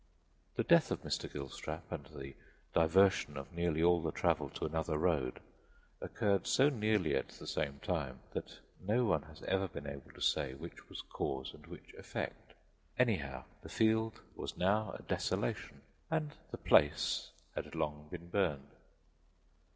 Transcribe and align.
The 0.55 0.63
death 0.63 0.89
of 0.89 1.03
Mr. 1.03 1.31
Gilstrap 1.31 1.91
and 1.91 2.07
the 2.07 2.33
diversion 2.73 3.37
of 3.37 3.53
nearly 3.53 3.83
all 3.83 4.01
the 4.01 4.11
travel 4.11 4.49
to 4.49 4.65
another 4.65 4.97
road 4.97 5.39
occurred 6.01 6.47
so 6.47 6.69
nearly 6.69 7.15
at 7.15 7.29
the 7.29 7.45
same 7.45 7.79
time 7.81 8.21
that 8.33 8.61
no 8.83 9.05
one 9.05 9.21
has 9.21 9.43
ever 9.43 9.67
been 9.67 9.85
able 9.85 10.09
to 10.13 10.19
say 10.19 10.55
which 10.55 10.89
was 10.89 11.03
cause 11.03 11.53
and 11.53 11.67
which 11.67 11.93
effect. 11.99 12.55
Anyhow, 12.97 13.43
the 13.61 13.69
field 13.69 14.21
was 14.35 14.57
now 14.57 14.91
a 14.97 15.03
desolation 15.03 15.81
and 16.09 16.31
the 16.49 16.57
Place 16.57 17.29
had 17.53 17.75
long 17.75 18.07
been 18.09 18.27
burned. 18.29 18.71